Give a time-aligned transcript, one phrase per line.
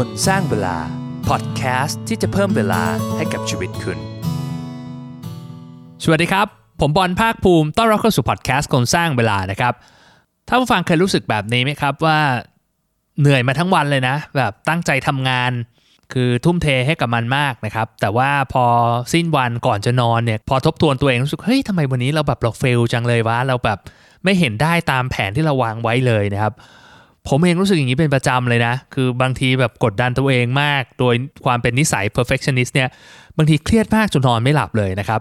[0.00, 0.76] คนสร้างเวลา
[1.28, 2.82] พอดแคสต์ที่จะเพิ่มเวลา
[3.16, 3.98] ให้กับชีวิตคุณ
[6.04, 6.46] สวัสดีครับ
[6.80, 9.74] ผมบอลภาคภูมิต้อนรับเข้าสู่พอดแคสต์คนสร้างเวลานะครับ
[10.48, 12.18] ถ้าผู้ฟังเคยรู้สึกแบบนี้ไหมครับว่า
[13.20, 15.52] เหนื่อยมาทั้งวันเลยนะ แบบตั้งใจทำงาน
[16.12, 18.64] คือทุ่มเทให้กับมันมากนะครับ แต่ว่าพอ
[19.12, 23.78] สิ้นวันก่อนจะนอนเนี่ยพอทบทวนตัวเองรู้สึกเฮ้ยทำไมวันนี้เราแบบเราเฟลจังเลยวะเราแบบ
[24.24, 26.54] ไม่เห็นได้ตามแผนที่เราวางไว้เลยนะครับ
[27.28, 31.14] ผมเองรู้สึกอย่างนี้เป็นประจำเลยนะ คือบางทีแบบกดดันตัวเองมาก โดย
[31.44, 32.88] ความเป็นนิสัย perfectionist เนี่ย
[33.36, 35.20] บางทีเครียดมากจนนอนไม่หลับเลยนะครับ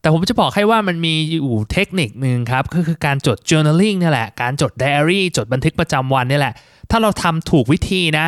[0.00, 6.54] แต่ผมจะบอกให้ว่ามันมีอยู่เทคนิคหนึ่งครับ ก็คือการจด journaling เนี่ยแหละ การจด diary จดบันทึกประจำวันเนี่ยแหละ
[6.90, 8.26] ถ้าเราทำถูกวิธีนะ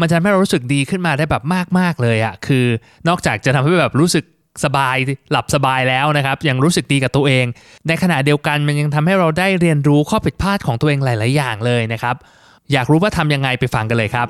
[0.00, 1.42] มันจะทำให้เรารู้สึกดีขึ้นมาได้แบบ
[1.78, 2.64] มาก ๆ เลยอะคือ
[3.08, 4.24] นอกจากจะทำให้แบบรู้สึก
[4.64, 4.96] สบาย
[5.30, 7.44] หลับสบายแล้วนะครับ ยังรู้สึกดีกับตัวเอง
[7.88, 12.16] ในขณะเดียวกันมันยังทำให้เราได้เรียนรู้ข้อผิดพลาดของตัวเองหลาย ๆ อย่างเลยนะครับ
[12.72, 14.28] อยากรู้ว่าทำยังไงไปฟังกันเลยครับ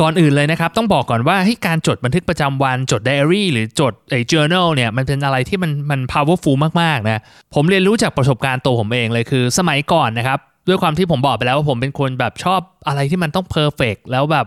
[0.00, 7.22] ก่อนอื่นเลยนะครับต้องบอกก่อนว่าให้การจดบันทึกประจำวันจดไดอารี่หรือจดไอ้ journal เนี่ยมันเป็นอะไรที่มันมัน powerful มากๆนะ
[7.54, 10.38] ผมเรียนรู้จากประสบการณ์ตัวผมเองเลยคือสมัยก่อนนะครับ
[10.68, 14.46] ด้วยความที่ผมบอกไปแล้วว่าผมเป็นคนแบบชอบอะไรที่มันต้อง perfect แล้วแบบ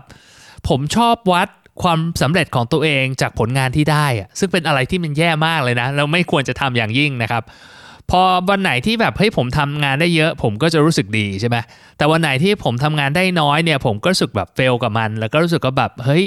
[0.68, 1.48] ผมชอบวัด
[1.82, 7.42] ความสำเร็จของตัวเองจากผลงานที่ได้อะซึ่งเป็นอะไรที่มันแย่มากเลยนะแล้วไม่ควรจะทำอย่างยิ่งนะครับ
[8.10, 11.56] พอวันไหนที่แบบเฮ้ยผมทำงานได้เยอะ ผมก็จะรู้สึกดีใช่ไหม
[11.96, 16.24] แต่วันไหนที่ผมทำงานได้น้อยเนี่ย ผมก็รู้สึกแบบเฟลกับมัน แล้วก็รู้สึกก็แบบเฮ้ย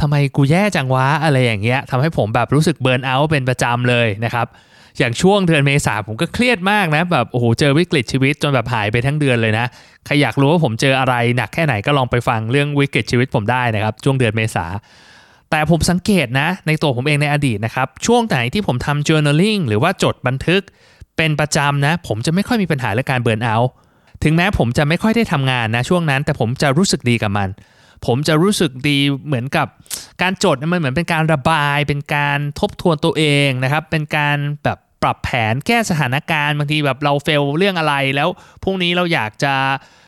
[0.00, 4.46] ทำไมกูแย่จังวะอะไรอย่างเงี้ยทำให้ผมแบบรู้สึกเบิร์นเอาท์เป็นประจำเลยนะครับ
[4.98, 9.66] อย่างช่วงเดือนเมษาผมก็เครียดมากนะแบบโอ้โหเจอวิกฤตชีวิตจนแบบหายไปทั้งเดือนเลยนะ
[10.06, 14.66] ใครอยากรู้ว่าผมเจออะไรหนักแค่ไหนก็ลองไปฟังเรื่องวิกฤตชีวิตผมได้นะครับ ช่วงเดือนเมษา
[15.50, 20.62] แต่ผมสังเกตนะในตัวผมเองในอดีตนะครับช่วงไหนที่ผมทำ journaling หรือว่าจดบันทึก
[21.20, 23.70] เป็นประจำนะ ผมจะไม่ค่อยมีปัญหาเรื่องการเบิร์นเอาท์
[24.24, 27.48] ถึงแม้ผมจะไม่ค่อยได้ทำงานนะช่วงนั้น แต่ผมจะรู้สึกดีกับมัน
[28.06, 29.66] ผมจะรู้สึกดีเหมือนกับ
[30.22, 38.28] การจดมันเหมือนเป็นการระบาย เป็นการทบทวนตัวเองนะครับ เป็นการแบบปรับแผนแก้สถานการณ์บางทีแบบเราเฟลเรื่องอะไรแล้ว
[38.62, 39.54] พรุ่งนี้เราอยากจะ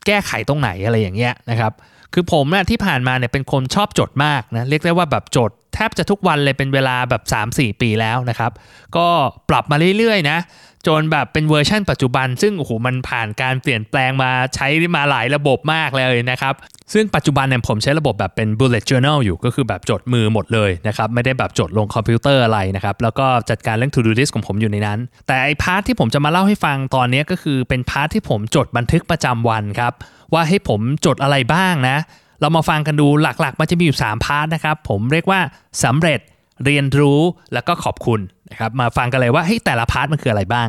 [0.07, 1.71] แก้ไขตรงไหนอะไรอย่างเงี้ยนะครับ
[2.13, 8.51] คือผมนะที่ผ่านมาเนี่ยเป็นคนชอบจดมากนะเรียกได้ว่าแบบจด แทบจะทุกวันเลยเป็นเวลาแบบ 3-4 ปีแล้วนะครับ
[8.97, 9.07] ก็
[9.49, 10.39] ปรับมาเรื่อยๆนะ
[10.87, 16.53] จนแบบเป็นเวอร์ชั่นปัจจุบัน ซึ่งโอ้โหมันผ่านการเปลี่ยนแปลงมาใช้มาหลายระบบมากเลยนะครับ
[16.93, 29.93] ซึ่งปัจจุบันเนี่ยผมใช้ระบบแบบเป็น bullet journal อยู่ก็คือแบบจดมือหมดเลยนะครับ ไม่ได้แบบจดลงคอมพิวเตอร์อะไรนะครับ แล้วก็จัดการเรื่อง to do list ของผมอยู่ในนั้น แต่ไอ้ part ที่ผมจะมาเล่าให้ฟังตอนนี้ก็คือเป็น part ที่ผมจดบันทึกประจำวันครับ
[30.33, 31.97] ว่าเฮ้ยผมจดอะไรบ้างนะ
[32.43, 35.39] เรามาฟังกันดูหลักๆ มันจะมีอยู่ 3 part นะครับ ผมเรียกว่า
[35.83, 36.19] สำเร็จ
[36.65, 37.19] เรียนรู้
[37.53, 38.19] แล้วก็ขอบคุณ
[38.51, 40.67] นะครับมาฟังกันเลยว่าเฮ้ยแต่ละ part มันคืออะไรบ้าง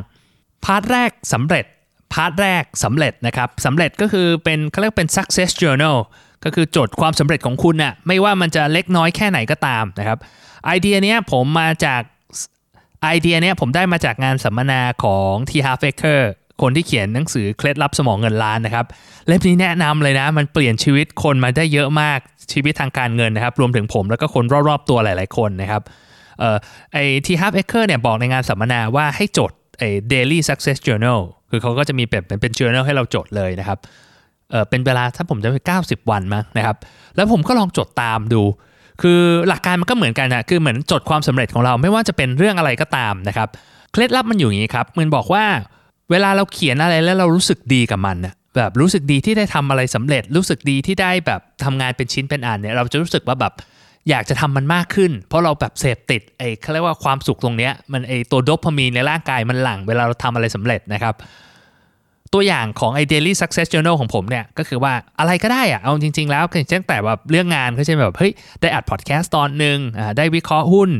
[0.64, 1.64] part แรกสำเร็จ
[2.14, 5.96] part แรกสำเร็จนะครับสำเร็จก็คือเป็นเขาเรียกเป็น success journal
[6.44, 10.18] ก็คือจดความสำเร็จของคุณน่ะไม่ว่ามันจะเล็กน้อยแค่ไหนก็ตามนะครับ
[10.66, 12.02] ไอเดียเนี้ยผมมาจาก
[13.02, 15.50] ไอเดียเนี้ยผมได้มาจากงานสัมมนาของ T.
[15.64, 16.22] Harv Eker
[16.62, 18.86] คนที่เขียนหนังสือเคล็ดลับสมองเงินล้านนะครับ
[19.26, 22.18] เล่มนี้แนะนำเลยนะ มันเปลี่ยนชีวิตคนมาได้เยอะมาก
[22.52, 25.82] ชีวิตทางการเงินนะครับ รวมถึงผมแล้วก็คนรอบๆตัวหลาย ๆ คนนะครับ
[26.38, 26.56] เอ่อ
[26.92, 31.20] ไอทีฮับเอเคอร์เนี่ยบอกในงานสัมมนาว่าให้จดไอ้ daily success journal
[31.50, 33.78] คือเขาก็จะมีแบบเป็น journal ให้เราจดเลยนะครับ
[34.50, 36.76] เออเป็นเวลาถ้าผมจะไป90 วันมั้งนะครับ
[37.16, 38.42] แล้วผมก็ลองจดตามดู
[39.02, 43.48] คือหลักการมันก็เหมือนกันนะคือเหมือนจดความสำเร็จของเราไม่ว่าจะเป็นเรื่องอะไรก็ตามนะครับ
[43.92, 45.44] เคล็ดลับมันอยู่อย่างนี้ครับมันบอกว่า
[46.14, 53.52] เวลาเราเขียนอะไรแล้วเรารู้สึกดีกับมันนะแบบรู้สึกดีที่ได้ทำอะไรสำเร็จ รู้สึกดีที่ได้แบบทำงานเป็นชิ้นเป็นอันเนี่ยเราจะรู้สึกว่าแบบ
[54.10, 61.14] อยากจะทำมันมากขึ้น เพราะเราแบบเสพติดไอ้เขาเรียกว่าความสุขตรงเนี้ยมันไอ้ตัวโดพามีนในร่างกายมันหลั่งเวลาเราทำอะไรสำเร็จนะครับ
[62.32, 69.78] ตัวอย่างของไอ้ daily success journal ของผมเนี่ยก็คือว่าอะไรก็ได้อะเอาจริง ๆ แล้วเช่นแต่แบบเรื่องงานก็เช่นแบบเฮ้ยได้อัดพอดแคสต์ตอนหนึ่ง
[70.16, 70.90] ได้วิเคราะห์หุ้น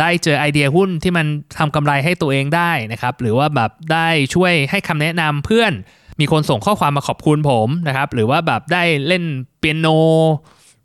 [0.00, 1.26] ได้เจอไอเดียหุ้นที่มัน
[1.58, 5.72] ทำกำไรให้ตัวเองได้นะครับ หรือว่าแบบได้ช่วยให้คำแนะนำเพื่อน
[6.20, 9.24] มีคนส่งข้อความมาขอบคุณผมนะครับ หรือว่าแบบได้เล่น
[9.58, 9.86] เปียโน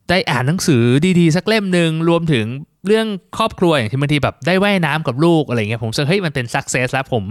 [0.09, 0.83] ได้อ่านหนังสือ
[1.19, 2.45] ดีๆ สักเล่มหนึ่งรวมถึง
[2.87, 3.07] เรื่อง
[3.37, 7.23] ครอบครัวอย่างที่บางทีแบบได้ว่ายน้ำกับลูกอะไรเงี้ยผมรู้สึกเฮ้ยมันเป็นสักเซสแล้วผม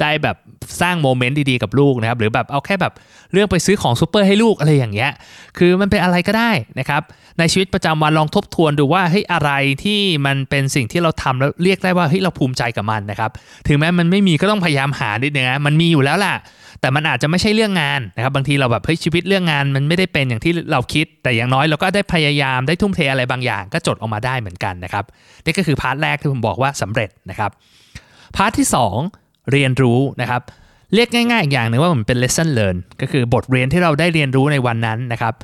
[0.00, 0.36] ได้แบบ
[0.80, 2.92] สร้างโมเมนต์ดีๆกับลูกนะครับหรือแบบเอาแค่แบบ
[3.32, 5.10] เรื่องไปซื้อของซูเปอร์ให้ลูกอะไรอย่างเงี้ย
[5.58, 7.02] คือมันเป็นอะไรก็ได้นะครับ
[7.38, 9.50] ในชีวิตประจำวันลองทบทวนดูว่าเฮ้ยอะไร
[9.84, 13.30] ที่มันเป็นสิ่งที่เราทำแล้วเรียกได้ว่าเฮ้ยเราภูมิใจกับมันนะครับ
[13.68, 16.34] ถึงแม้มันไม่มีก็ต้องพยายามหาดิดนึงนะมันมีอยู่แล้วล่ะ
[16.80, 24.93] แต่มันอาจจะไม่ใช่เรื่องงานนะครับบางทีเราแบบเฮ้ยชีวิตเรื่องงานมันไม่ได้เป็นอย่างที่เราคิด แต่อย่างน้อยเราก็ได้พยายามได้ทุ่มเทอะไรบางอย่าง ก็จดออกมาได้เหมือนกันนะครับ
[25.44, 27.50] นี่ก็คือ part แรกที่ผมบอกว่าสำเร็จนะครับ
[28.36, 28.66] part ที่
[29.08, 30.42] 2 เรียนรู้นะครับ
[30.94, 35.34] เรียกง่ายๆอีกอย่างหนึ่งว่ามันเป็น lesson learn ก็คือบทเรียนที่เราได้เรียนรู้ในวันนั้นนะครับ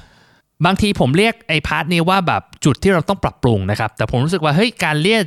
[0.67, 5.25] บางทีผมเรียกไอ้ part นี้ว่าแบบจุดที่เราต้องปรับปรุงนะครับแต่ผมรู้สึกว่าเฮ้ยการเรียก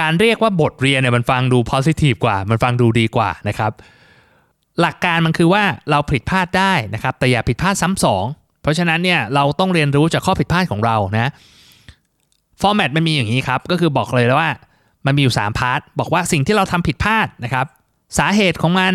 [0.00, 3.72] การเรียกว่าบทเรียนเนี่ยมันฟังดู positive กว่า มันฟังดูดีกว่านะครับ
[4.80, 8.24] หลักการมันคือว่าเราผิดพลาดได้นะครับแต่อย่าผิดพลาดซ้ำสอง
[8.62, 11.30] เพราะฉะนั้นเนี่ยเราต้องเรียนรู้จากข้อผิดพลาดของเรานะ
[12.60, 14.50] format มันมีอย่างนี้ครับ ก็คือบอกเลยแล้วว่า
[15.06, 17.66] มันมีอยู่ 3 part บอกว่าสิ่งที่เราทำผิดพลาดนะครับ
[18.18, 18.94] สาเหตุของมัน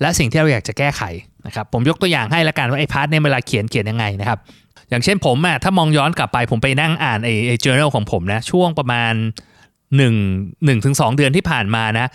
[0.00, 1.02] และสิ่งที่เราอยากจะแก้ไข
[1.46, 4.38] นะครับ ผมยกตัวอย่างให้ละกันว่าไอ้ part เนี่ยเวลาเขียนเขียนยังไงนะครับ
[4.88, 9.12] อย่างเช่นผมอะถ้ามองย้อนกลับไปผมไปนั่งอ่านไอ้ไอ้ journal ของผมนะช่วงประมาณ
[9.96, 12.06] 1 1ถึง2เดือนที่ผ่านมานะ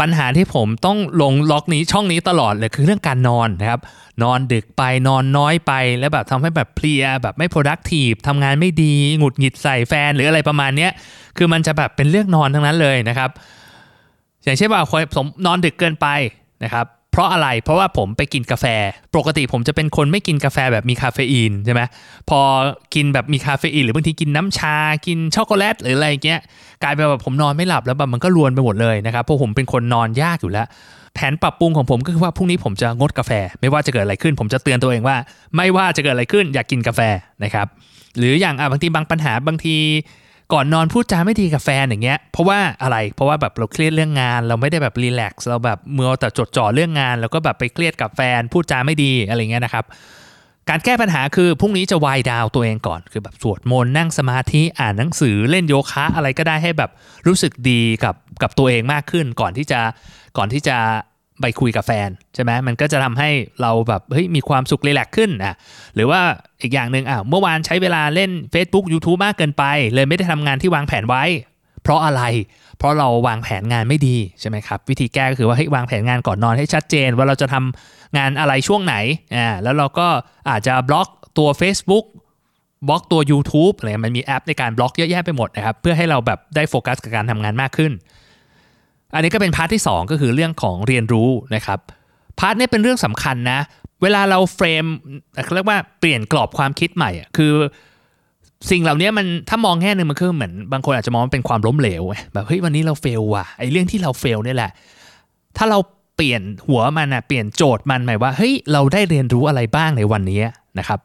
[0.00, 3.80] ปัญหาที่ผมต้องลงล็อกนี้ช่องนี้ตลอดเลยคือเรื่องการนอนนะครับ
[4.22, 10.90] นอนดึกไปนอนน้อยไป แล้วแบบทำให้แบบเพลียแบบไม่ productive ทำงานไม่ดี หงุดหงิดใส่แฟนหรืออะไรประมาณเนี้ย
[11.36, 13.30] คือมันจะแบบเป็นเรื่องนอนทั้งนั้นเลยนะครับ
[14.44, 14.80] อย่างเช่นว่า
[15.14, 16.06] ผมนอนดึกเกินไป
[16.64, 16.86] นะครับ
[17.18, 18.66] เพราะอะไรเพราะว่าผมไปกินกาแฟ
[19.16, 21.82] ปกติผมจะเป็นคนไม่กินกาแฟแบบมีคาเฟอีนใช่ไหม
[22.30, 22.40] พอ
[22.94, 24.76] กินแบบมีคาเฟอีนหรือบางทีกินน้ำชา
[25.06, 26.40] กินช็อกโกแลตหรืออะไรเงี้ย
[26.82, 30.66] กลายเป็นแบบผมนอนไม่หลับแล้วแบบมันก็รวนไปหมดเลยนะครับเพราะผมเป็นคนนอนยากอยู่แล้ว
[31.14, 35.16] แผนปรับปรุงของผมก็คือว่าพรุ่งนี้ผมจะงดกาแฟ ไม่ว่าจะเกิดอะไรขึ้น ผมจะเตือนตัวเองว่า
[35.56, 37.00] ไม่ว่าจะเกิดอะไรขึ้นอยากกินกาแฟ
[37.44, 37.66] นะครับ
[38.18, 39.76] หรืออย่างบางทีบางปัญหาบางที
[40.52, 49.84] ก่อนนอนพูดจาไม่ดีกับแฟนอย่างเงี้ย เพราะว่าอะไร เพราะว่าแบบเราเครียดเรื่องงาน เราไม่ได้แบบรีแลกซ์เราแบบเมื่อแต่จดจ่อเรื่องงาน แล้วก็แบบไปเครียดกับแฟน พูดจาไม่ดีอะไรเงี้ยนะครับ
[50.68, 56.90] การแก้ปัญหาคือพรุ่งนี้จะวายดาวตัวเองก่อน คือแบบสวดมนต์นั่งสมาธิอ่านหนังสือเล่นโยคะอะไรก็ได้ให้แบบ
[57.26, 59.80] รู้สึกดีกับกับตัวเองมากขึ้น ก่อนที่จะ
[60.38, 60.76] ก่อนที่จะ
[61.40, 63.30] ไปคุยกับแฟนใช่ไหมมันก็จะทำให้
[63.62, 65.56] เราแบบเฮ้ยมีความสุขรีแลกขึ้นอะ
[65.94, 66.20] หรือว่า
[66.62, 69.64] อีกอย่างหนึ่งอะเมื่อวานใช้เวลาเล่น Facebook YouTube มากเกินไป
[69.94, 71.24] เลยไม่ได้ทำงานที่วางแผนไว้
[71.82, 72.22] เพราะอะไร
[72.78, 78.94] เพราะเราวางแผนงานไม่ดีใช่ไหมครับ วิธีแก้ก็คือว่าให้วางแผนงานก่อนนอนให้ชัดเจน ว่าเราจะทำงานอะไรช่วงไหน
[79.36, 80.08] อ่าแล้วเราก็
[80.50, 81.08] อาจจะบล็อก
[81.38, 82.06] ตัว Facebook
[82.88, 87.92] บล็อกตัว YouTube อะไรมันมีแอปในการบล็อกเยอะแยะไปหมดนะครับ เพื่อให้เราแบบได้โฟกัสกับการทำงานมากขึ้น
[89.14, 91.78] อันนี้ก็เป็น part ที่ 2 ก็คือเรื่องของเรียนรู้นะครับ
[92.38, 93.60] part นี้เป็นเรื่องสำคัญนะ
[94.02, 94.84] เวลาเรา frame
[95.54, 97.52] เรียกว่าเปลี่ยนกรอบความคิดใหม่อะคือ
[98.70, 102.02] สิ่งเหล่านี้มันถ้ามองแง่หนึ่งมันคือเหมือนบางคนอาจจะมองว่าเป็นความล้มเหลว
[102.32, 104.70] แบบเฮ้ยวันนี้เรา fail ว่ะไอ้เรื่องที่เรา fail นี่แหละ
[105.56, 105.78] ถ้าเรา
[106.16, 110.42] เปลี่ยนหัวมันอะเปลี่ยนโจทย์มันหมายว่าเฮ้ยเราได้เรียนรู้อะไรบ้างในวันนี้
[110.78, 111.00] นะครับ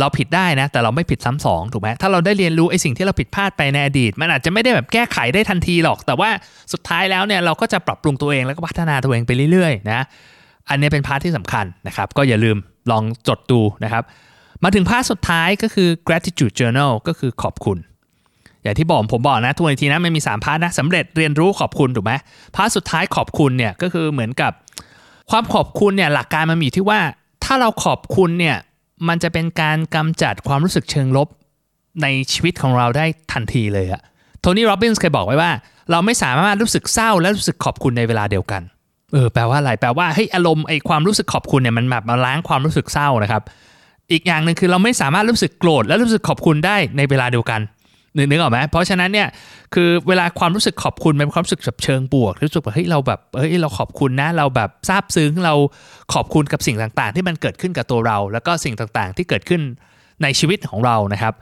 [0.00, 6.30] เราผิดได้นะ แต่เราไม่ผิดซ้ำสองถูกไหมถ้าเราได้เรียนรู้ไอ้สิ่งที่เราผิดพลาดไปในอดีต มันอาจจะไม่ได้แบบแก้ไขได้ทันทีหรอก แต่ว่า
[6.72, 10.04] สุดท้ายแล้วเนี่ยเราก็จะปรับปรุงตัวเองแล้วก็พัฒนาตัวเองไปเรื่อยๆนะ
[10.68, 12.56] อันนี้เป็น part ที่สำคัญนะครับ ก็อย่าลืม
[12.90, 14.02] ลองจดดูนะครับ
[14.64, 17.78] มาถึง part สุดท้ายก็คือ gratitude journal ก็คือขอบคุณ
[18.62, 22.12] อย่างที่บอกผมบอกนะทุกทีนะมันมี 3 part นะสำเร็จเรียนรู้ขอบคุณถูกไหม
[22.56, 24.52] part สุดท้ายขอบคุณเนี่ยก็คือเหมือนกับ
[25.30, 27.00] ความขอบคุณเนี่ยหลักการมันมีที่ว่า
[27.44, 28.56] ถ้าเราขอบคุณเนี่ย
[29.08, 31.28] มันจะเป็นการกำจัดความรู้สึกเชิงลบ
[32.02, 34.02] ในชีวิตของเราได้ทันทีเลยอะ
[34.40, 35.50] โทนี่โรบินส์เคยบอกไว้ว่า
[35.90, 38.62] เราไม่สามารถรู้สึกเศร้าและรู้สึกขอบคุณในเวลาเดียวกัน
[39.12, 43.42] เออแปลว่าอะไรแปลว่าเฮ้ยอารมณ์ไอความรู้สึกขอบคุณเนี่ยมันแบบมาล้างความรู้สึกเศร้านะครับ
[44.12, 47.60] อีกอย่างหนึ่งคือเราไม่สามารถรู้สึกโกรธและรู้สึกขอบคุณได้ในเวลาเดียวกัน
[48.16, 49.28] นึกออกไหมเพราะฉะนั้นเนี่ย
[49.74, 55.54] คือเวลาความรู้สึกขอบคุณเป็นความรู้สึกแบบเชิงบวกรู้สึกแบบเฮ้ยเราแบบเฮ้ยเราขอบคุณนะเราแบบซาบซึ้งเรา
[56.14, 59.60] ขอบคุณกับสิ่งต่างๆ ที่มันเกิดขึ้นกับตัวเรา แล้วก็สิ่งต่างๆ ที่เกิดขึ้น
[60.22, 61.34] ในชีวิตของเรานะครับ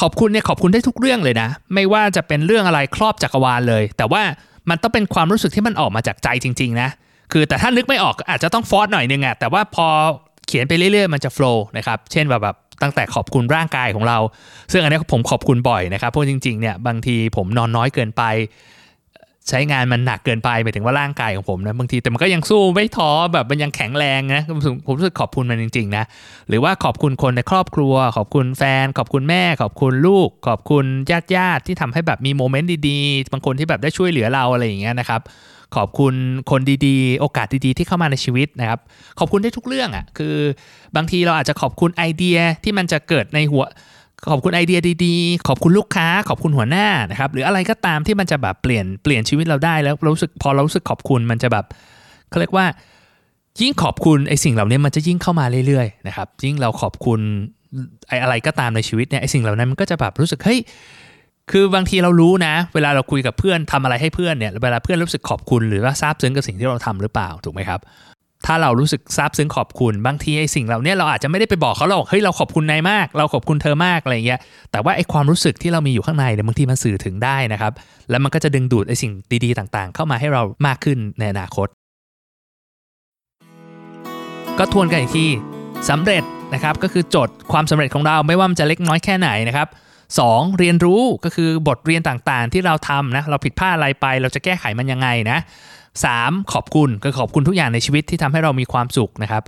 [0.00, 4.22] ขอบคุณเนี่ยขอบคุณได้ทุกเรื่องเลยนะ ไม่ว่าจะเป็นเรื่องอะไรครอบจักรวาลเลย แต่ว่า
[4.70, 6.88] มันต้องเป็นความรู้สึกที่มันออกมาจากใจจริง ๆ นะ
[7.32, 9.86] คือแต่ถ้านึกไม่ออกอาจจะต้องฟอร์สหน่อยนึงอะแต่ว่าพอ
[10.46, 14.18] เขียนไปเรื่อยๆมันจะโฟล์นะครับเช่นแบบแบบ ตั้งแต่ขอบคุณร่างกายของเรา
[14.72, 18.24] ซึ่งอันนี้ผมขอบคุณบ่อยนะครับเพราะจริงๆเนี่ยบางทีผมนอนน้อยเกินไป
[19.48, 24.42] ใช้งานมันหนักเกินไปหมายถึงว่าร่างกายของผมนะบางทีแต่มันก็ยังสู้ไม่ท้อแบบมันยังแข็งแรงนะ
[24.86, 26.04] ผมรู้สึกขอบคุณมันจริงๆนะ
[26.48, 35.20] หรือว่าขอบคุณคนในครอบครัว ขอบคุณแฟน ขอบคุณแม่ ขอบคุณลูก ขอบคุณญาติญาติที่ทำให้แบบมีโมเมนต์ดีๆบางคนที่แบบได้ช่วยเหลือเราอะไรอย่างเงี้ยนะครับ
[35.76, 36.14] ขอบคุณ
[36.50, 38.78] คนดีๆ โอกาสดีๆ ที่เข้ามาในชีวิตนะครับ
[39.18, 40.34] ขอบคุณได้ทุกเรื่องอะ่ะ คือ
[40.96, 43.64] บางทีเราอาจจะขอบคุณไอเดียที่มันจะเกิดในหัว
[44.30, 51.64] ขอบคุณไอเดียดีๆ ขอบคุณลูกค้า ขอบคุณหัวหน้านะครับ หรืออะไรก็ตามที่มันจะแบบเปลี่ยนเปลี่ยนชีวิตเราได้แล้วรู้สึกพอเรารู้สึกขอบคุณมันจะแบบ
[52.30, 52.66] เขาเรียกว่า
[53.60, 57.20] ยิ่งขอบคุณไอสิ่งเหล่านี้มันจะยิ่งเข้ามาเรื่อยๆนะครับยิ่งเราขอบคุณ
[58.08, 60.58] ไออะไรก็ตามในชีวิตเนี่ยไอสิ่งเหล่านั้นมันก็จะแบบรู้สึกเฮ้ย
[61.50, 67.80] คือบางทีเรารู้นะ เวลาเราคุยกับเพื่อนทำอะไรให้เพื่อนเนี่ยเวลาเพื่อนรู้สึกขอบคุณหรือว่าซาบซึ้งกับสิ่งที่เราทำหรือเปล่าถูกไหมครับ
[68.46, 74.40] ถ้าเรารู้สึกซาบซึ้งขอบคุณบางทีไอ้สิ่งเหล่านี้เราอาจจะไม่ได้ไปบอกเขาหรอกเฮ้ยเราขอบคุณนายมาก เราขอบคุณเธอมากอะไรเงี้ย
[74.72, 77.72] แต่ว่าไอ้ความรู้สึกที่เรามีอยู่ข้างในเนี่ยบางทีมันสื่อถึงได้นะครับ
[78.10, 79.12] แล้วมันก็จะดึงดูดไอ้สิ่ง
[79.44, 81.68] ดีๆต่างๆ เข้ามาให้เรามากขึ้นในอนาคต
[84.58, 85.26] ก็ทวนกันอีกที
[85.88, 86.22] สำเร็จ
[86.54, 89.68] นะครับก็คือจดความสำเร็จของเราไม่ว่ามันจะเล็กน้อยแค่ไหนนะครับ
[90.18, 90.58] 2.
[90.58, 95.38] เรียนรู้ก็คือบทเรียนต่างๆ ที่เราทำนะเราผิดพลาดอะไรไป เราจะแก้ไขมันยังไงนะ
[95.94, 96.52] 3.
[96.52, 99.42] ขอบคุณก็ขอบคุณทุกอย่างในชีวิตที่ทำให้เรามีความสุขนะครับ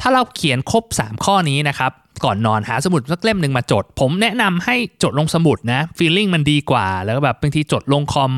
[0.00, 1.92] ถ้าเราเขียนครบ 3 ข้อนี้นะครับ
[2.24, 8.32] ก่อนนอนหาสมุดสักเล่มหนึ่งมาจด ผมแนะนำให้จดลงสมุดนะฟีลลิ่งมันดีกว่า แล้วแบบบางทีจดลงคอม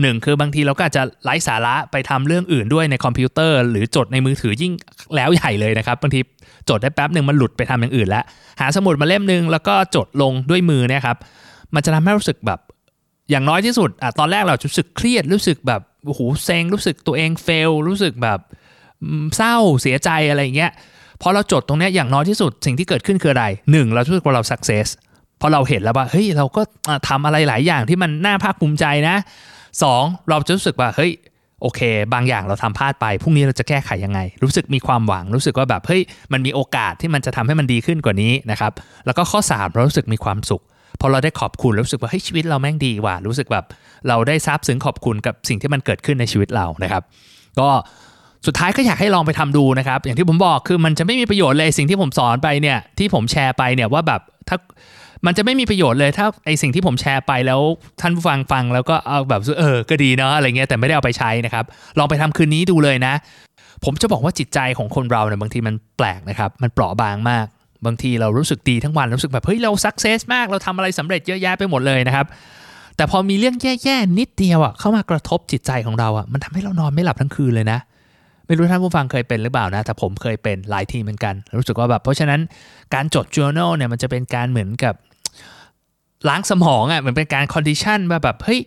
[0.00, 4.72] หนึ่งคือบางทีเราก็อาจจะไร้สาระไปทำเรื่องอื่นด้วยในคอมพิวเตอร์ หรือจดในมือถือยิ่ง
[5.16, 6.20] แล้วใหญ่เลยนะครับบางที
[6.68, 8.24] จดได้แป๊บหนึ่งมันหลุดไปทำอย่างอื่นแล้ว
[8.60, 11.16] หาสมุดมาเล่มหนึ่งแล้วก็จดลงด้วยมือเนี่ยครับ
[11.74, 12.60] มันจะทำให้รู้สึกแบบ
[13.30, 18.40] อย่างน้อยที่สุดอะตอนแรกเรารู้สึกเครียดรู้สึกแบบโอ้โหเซ็งรู้สึกตัวเองเฟลรู้สึกแบบ
[19.36, 20.72] เศร้าเสียใจอะไรอย่างเงี้ย
[21.22, 24.86] พอเราจดตรงนี้อย่างน้อยที่สุดสิ่งที่เกิดขึ้นคืออะไรหนึ่งเรารู้สึกว่าเราสักเซส
[25.40, 26.62] พอเราเห็นแล้วว่าเฮ้ยเราก็
[27.08, 29.16] ทำอะไรหลายอย่างที่มันน่าภาคภูมิใจนะ
[29.82, 31.12] สองเราจะรู้สึกว่าเฮ้ย
[31.62, 31.80] โอเค
[32.14, 38.72] บางอย่างเราทำพลาดไปพรุ่งนี้เราจะแก้ไขยังไง รู้สึกมีความหวังรู้สึกว่าแบบเฮ้ยมันมีโอกาสที่มันจะทำให้มันดีขึ้นกว่านี้นะครับ
[39.06, 40.62] แล้วก็ข้อ 3 เรารู้สึกมีความสุข
[41.00, 43.64] พอเราได้ขอบคุณรู้สึกว่าเฮ้ยชีวิตเราแม่งดีว่ะรู้สึกแบบ
[44.08, 47.02] เราได้ซาบซึ้งขอบคุณกับสิ่งที่มันเกิดขึ้นในชีวิตเรานะครับ
[47.60, 47.68] ก็
[48.46, 54.56] สุดท้ายก็อยากให้ลองไปทำดูนะครับ อย่างที่ผมบอกคือมันจะไม่มีประโยชน์เลยสิ่งที่ผมสอนไปเนี่ยที่ผมแชร์ไปเนี่ยว่าแบบถ้า
[55.26, 57.60] มันจะไม่มีประโยชน์เลยถ้าไอสิ่งที่ผมแชร์ไปแล้ว
[58.00, 61.64] ท่านผู้ฟังฟังแล้วก็เอาแบบเออก็ดีเนาะอะไรเงี้ยแต่ไม่ได้เอาไปใช้นะครับ
[61.98, 63.14] ลองไปทำคืนนี้ดูเลยนะ
[63.84, 67.46] ผมจะบอกว่าจิตใจของคนเราเนี่ยบางทีมันแปลกนะครับมันเปราะบางมาก
[67.86, 72.26] บางทีเรารู้สึกดีทั้งวันรู้สึกแบบเฮ้ยเราสักเซสมากเราทำอะไรสำเร็จเยอะแยะไปหมดเลยนะครับ
[72.96, 77.78] แต่พอมีเรื่องแย่ๆนิดเดียวอะเข้ามากระทบจิตใจของเราอะมันทำให้เรานอนไม่หลับทั้งคืนเลยนะ
[78.48, 82.40] ไม่รู้ท่านผู้ฟังเคยเป็นหรือเปล่านะ แต่ผมเคยเป็นหลายทีเหมือนกัน รู้สึกว่าแบบ เพราะฉะนั้น
[82.94, 84.94] การจด journal เนี่ยมันจะเป็นการเหมือนกับ
[86.28, 88.60] ล้างสมองอะ่ะเหมือนเป็นการ condition ว่าแบบ เฮ้ย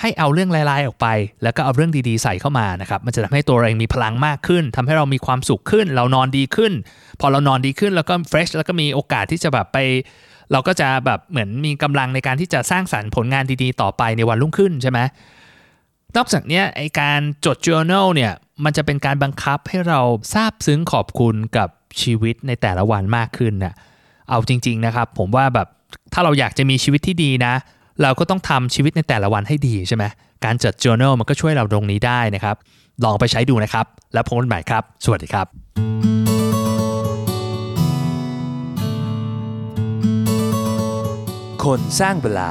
[0.00, 1.06] ให้เอาเรื่องร้ายๆออกไป
[1.42, 6.72] แล้วก็เอาเรื่องดีๆใส่เข้ามานะครับ มันจะทำให้ตัวเราเองมีพลังมากขึ้นทำให้เรามีความสุขขึ้น เรานอนดีขึ้น
[7.20, 9.78] พอเรานอนดีขึ้นแล้วก็ fresh แล้วก็มีโอกาสที่จะแบบไป
[10.52, 14.98] เราก็จะแบบเหมือนมีกำลังในการที่จะสร้างสรรค์ผลงานดีๆ ต่อไปในวันรุ่งขึ้นใช่ไหม
[16.16, 18.32] นอกจากนี้ไอการจด journal เนี่ย
[18.64, 20.00] มันจะเป็นการบังคับให้เรา
[20.32, 21.68] ซาบซึ้งขอบคุณกับ
[22.02, 23.74] ชีวิตในแต่ละวันมากขึ้นนะ
[24.28, 25.68] เอาจริง ๆนะครับ ผมว่าแบบ
[26.12, 27.54] ถ้าเราอยากจะมีชีวิตที่ดีนะ
[28.02, 30.04] เราก็ต้องทำชีวิตในแต่ละวันให้ดีใช่ไหม
[30.44, 32.56] การจด journal มันก็ช่วยเราตรงนี้ได้นะครับ
[33.04, 35.46] ลองไปใช้ดูนะครับ แล้วพบกันใหม่ครับ สวัสดีครับ
[41.64, 42.50] คนสร้างเวลา